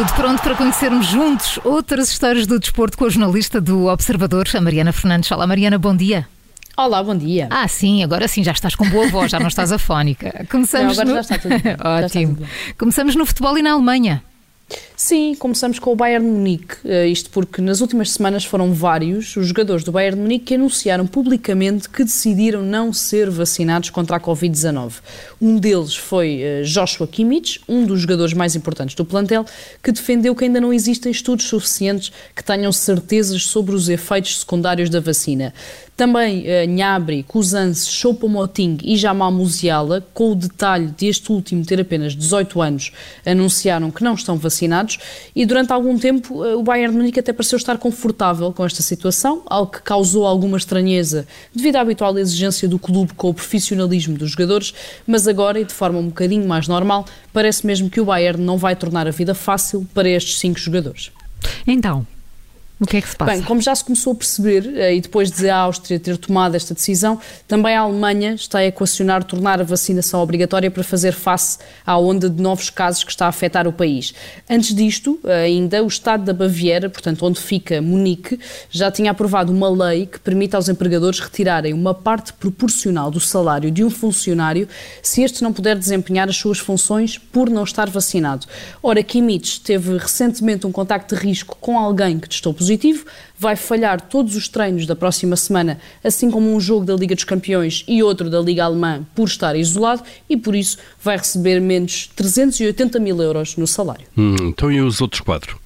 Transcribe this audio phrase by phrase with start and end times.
[0.00, 4.60] Tudo pronto para conhecermos juntos outras histórias do desporto com a jornalista do Observador, a
[4.60, 5.30] Mariana Fernandes.
[5.30, 6.26] Olá, Mariana, bom dia.
[6.76, 7.48] Olá, bom dia.
[7.50, 10.46] Ah, sim, agora sim, já estás com boa voz, já não estás afónica.
[10.48, 11.14] Começamos não, agora no...
[11.16, 11.54] já está tudo.
[12.04, 12.34] Ótimo.
[12.34, 12.74] Tudo bem.
[12.78, 14.22] Começamos no futebol e na Alemanha.
[14.96, 19.46] Sim, começamos com o Bayern Munique, eh, isto porque nas últimas semanas foram vários os
[19.46, 24.92] jogadores do Bayern Munique que anunciaram publicamente que decidiram não ser vacinados contra a Covid-19.
[25.40, 29.44] Um deles foi eh, Joshua Kimmich, um dos jogadores mais importantes do plantel,
[29.82, 34.90] que defendeu que ainda não existem estudos suficientes que tenham certezas sobre os efeitos secundários
[34.90, 35.54] da vacina.
[36.00, 42.16] Também uh, Nhabri, Cousance, Choupo-Moting e Jamal Musiala, com o detalhe deste último ter apenas
[42.16, 42.90] 18 anos,
[43.26, 44.98] anunciaram que não estão vacinados
[45.36, 48.82] e durante algum tempo uh, o Bayern de Munique até pareceu estar confortável com esta
[48.82, 54.16] situação, algo que causou alguma estranheza devido à habitual exigência do clube com o profissionalismo
[54.16, 54.72] dos jogadores,
[55.06, 58.56] mas agora e de forma um bocadinho mais normal, parece mesmo que o Bayern não
[58.56, 61.12] vai tornar a vida fácil para estes cinco jogadores.
[61.66, 62.06] Então,
[62.80, 63.32] o que é que se passa?
[63.32, 66.54] Bem, como já se começou a perceber, eh, e depois de a Áustria ter tomado
[66.54, 71.58] esta decisão, também a Alemanha está a equacionar tornar a vacinação obrigatória para fazer face
[71.84, 74.14] à onda de novos casos que está a afetar o país.
[74.48, 79.68] Antes disto, ainda, o Estado da Baviera, portanto, onde fica Munique, já tinha aprovado uma
[79.68, 84.66] lei que permite aos empregadores retirarem uma parte proporcional do salário de um funcionário
[85.02, 88.46] se este não puder desempenhar as suas funções por não estar vacinado.
[88.82, 93.04] Ora, Kimmich teve recentemente um contacto de risco com alguém que testou positivo positivo,
[93.36, 97.24] vai falhar todos os treinos da próxima semana, assim como um jogo da Liga dos
[97.24, 102.08] Campeões e outro da Liga Alemã por estar isolado e por isso vai receber menos
[102.14, 104.06] 380 mil euros no salário.
[104.16, 105.58] Hum, então e os outros quatro?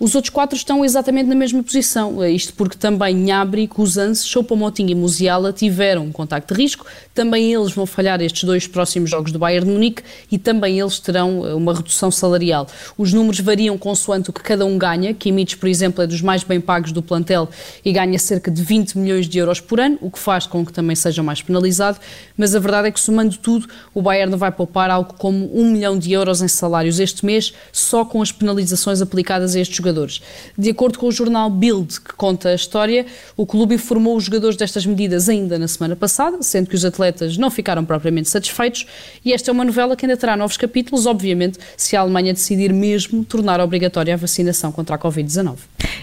[0.00, 4.86] Os outros quatro estão exatamente na mesma posição, é isto porque também Nhabri, Cousance, Choupo-Moting
[4.86, 9.30] e Musiala tiveram um contacto de risco, também eles vão falhar estes dois próximos jogos
[9.30, 12.66] do Bayern de Munique e também eles terão eh, uma redução salarial.
[12.96, 16.42] Os números variam consoante o que cada um ganha, Kimmich, por exemplo, é dos mais
[16.42, 17.50] bem pagos do plantel
[17.84, 20.72] e ganha cerca de 20 milhões de euros por ano, o que faz com que
[20.72, 21.98] também seja mais penalizado,
[22.38, 25.98] mas a verdade é que somando tudo, o Bayern vai poupar algo como um milhão
[25.98, 30.22] de euros em salários este mês, só com as penalizações aplicadas a estes jogadores jogadores.
[30.56, 33.04] De acordo com o jornal Bild, que conta a história,
[33.36, 37.36] o clube informou os jogadores destas medidas ainda na semana passada, sendo que os atletas
[37.36, 38.86] não ficaram propriamente satisfeitos,
[39.24, 42.72] e esta é uma novela que ainda terá novos capítulos, obviamente, se a Alemanha decidir
[42.72, 45.56] mesmo tornar obrigatória a vacinação contra a Covid-19.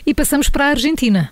[0.05, 1.31] E passamos para a Argentina.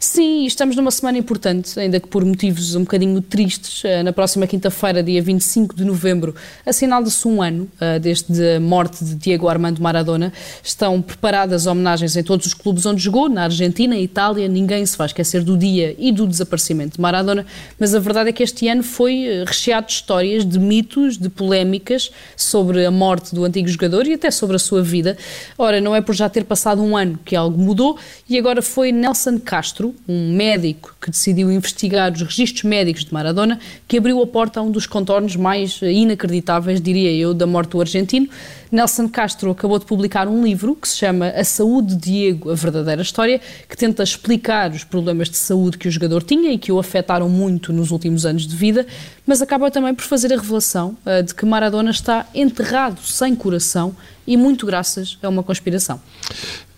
[0.00, 3.84] Sim, estamos numa semana importante, ainda que por motivos um bocadinho tristes.
[3.84, 9.04] Eh, na próxima quinta-feira, dia 25 de novembro, assinala-se um ano uh, desde a morte
[9.04, 10.32] de Diego Armando Maradona.
[10.62, 14.46] Estão preparadas homenagens em todos os clubes onde jogou, na Argentina, Itália.
[14.46, 17.44] Ninguém se vai esquecer do dia e do desaparecimento de Maradona,
[17.76, 21.28] mas a verdade é que este ano foi eh, recheado de histórias, de mitos, de
[21.28, 25.18] polémicas sobre a morte do antigo jogador e até sobre a sua vida.
[25.58, 27.98] Ora, não é por já ter passado um ano que algo mudou
[28.28, 33.58] e agora foi Nelson Castro um médico que decidiu investigar os registros médicos de Maradona,
[33.86, 37.80] que abriu a porta a um dos contornos mais inacreditáveis, diria eu, da morte do
[37.80, 38.28] argentino.
[38.70, 42.54] Nelson Castro acabou de publicar um livro que se chama A Saúde de Diego, a
[42.54, 46.70] verdadeira história, que tenta explicar os problemas de saúde que o jogador tinha e que
[46.70, 48.86] o afetaram muito nos últimos anos de vida,
[49.26, 53.96] mas acaba também por fazer a revelação uh, de que Maradona está enterrado sem coração
[54.26, 56.00] e muito graças a uma conspiração.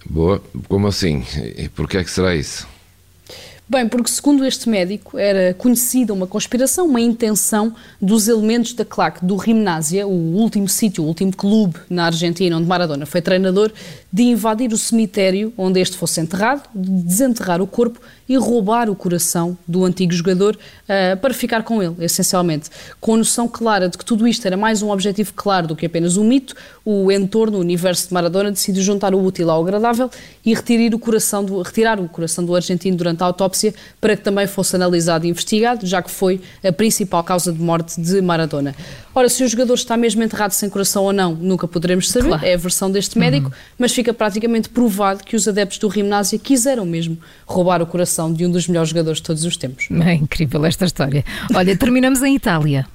[0.08, 1.24] Boa, como assim?
[1.56, 2.66] E por que é que será isso?
[3.70, 7.72] Bem, porque segundo este médico era conhecida uma conspiração, uma intenção
[8.02, 12.66] dos elementos da claque do Gimnásia, o último sítio, o último clube na Argentina onde
[12.66, 13.70] Maradona foi treinador,
[14.12, 18.96] de invadir o cemitério onde este fosse enterrado, de desenterrar o corpo e roubar o
[18.96, 22.70] coração do antigo jogador uh, para ficar com ele, essencialmente.
[23.00, 25.86] Com a noção clara de que tudo isto era mais um objetivo claro do que
[25.86, 30.10] apenas um mito, o entorno, o universo de Maradona decidiu juntar o útil ao agradável
[30.44, 33.59] e retirar o coração do, retirar o coração do argentino durante a autópsia
[34.00, 38.00] para que também fosse analisado e investigado, já que foi a principal causa de morte
[38.00, 38.74] de Maradona.
[39.14, 42.46] Ora, se o jogador está mesmo enterrado sem coração ou não, nunca poderemos saber, claro.
[42.46, 43.54] é a versão deste médico, uhum.
[43.78, 48.46] mas fica praticamente provado que os adeptos do Gimnásia quiseram mesmo roubar o coração de
[48.46, 49.88] um dos melhores jogadores de todos os tempos.
[49.90, 51.24] É incrível esta história.
[51.54, 52.86] Olha, terminamos em Itália.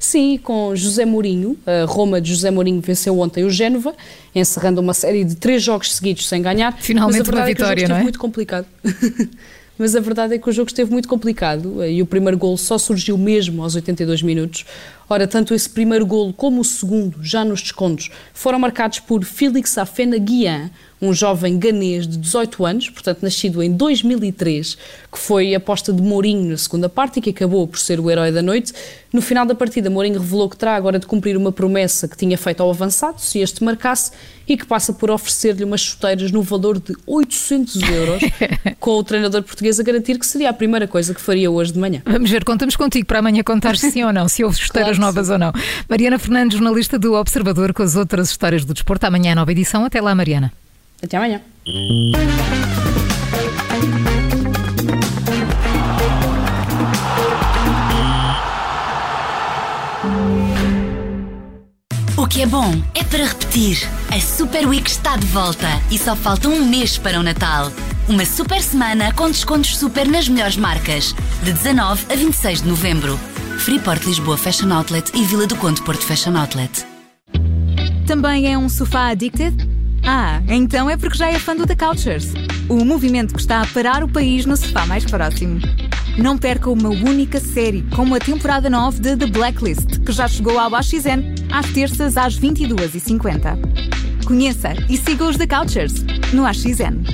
[0.00, 1.58] Sim, com José Mourinho.
[1.66, 3.94] A Roma de José Mourinho venceu ontem o Génova,
[4.34, 6.74] encerrando uma série de três jogos seguidos sem ganhar.
[6.80, 8.02] Finalmente uma vitória, é não é?
[8.02, 8.66] muito complicado.
[9.80, 12.76] mas a verdade é que o jogo esteve muito complicado e o primeiro gol só
[12.76, 14.66] surgiu mesmo aos 82 minutos.
[15.08, 19.78] Ora, tanto esse primeiro golo como o segundo, já nos descontos, foram marcados por Félix
[19.78, 24.76] Afena Guian, um jovem ganês de 18 anos, portanto nascido em 2003,
[25.10, 28.30] que foi aposta de Mourinho na segunda parte e que acabou por ser o herói
[28.30, 28.72] da noite.
[29.12, 32.38] No final da partida, Mourinho revelou que terá agora de cumprir uma promessa que tinha
[32.38, 34.12] feito ao avançado, se este marcasse,
[34.46, 38.22] e que passa por oferecer-lhe umas chuteiras no valor de 800 euros,
[38.78, 41.78] com o treinador português a garantir que seria a primeira coisa que faria hoje de
[41.78, 42.02] manhã.
[42.04, 45.12] Vamos ver, contamos contigo para amanhã contar se sim ou não, se houve chuteiras claro
[45.12, 45.32] novas sim.
[45.32, 45.52] ou não.
[45.88, 49.06] Mariana Fernandes, jornalista do Observador, com as outras histórias do desporto.
[49.06, 49.84] Amanhã, nova edição.
[49.84, 50.52] Até lá, Mariana.
[51.02, 51.40] Até amanhã.
[62.16, 63.78] O que é bom é para repetir.
[64.10, 67.70] A Super Week está de volta e só falta um mês para o Natal.
[68.08, 73.18] Uma super semana com descontos super nas melhores marcas, de 19 a 26 de novembro.
[73.58, 76.84] Freeport Lisboa Fashion Outlet e Vila do Conde Porto Fashion Outlet.
[78.06, 79.69] Também é um sofá addicted?
[80.12, 82.32] Ah, então é porque já é fã do The Couchers,
[82.68, 85.60] o movimento que está a parar o país no sofá mais próximo.
[86.18, 90.58] Não perca uma única série, como a temporada 9 de The Blacklist, que já chegou
[90.58, 91.22] ao AXN
[91.52, 94.24] às terças às 22h50.
[94.26, 96.02] Conheça e siga os The Couchers
[96.32, 97.04] no AXN.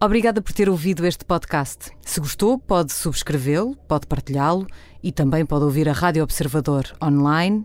[0.00, 1.92] Obrigada por ter ouvido este podcast.
[2.04, 4.66] Se gostou, pode subscrevê-lo, pode partilhá-lo
[5.00, 7.64] e também pode ouvir a Rádio Observador online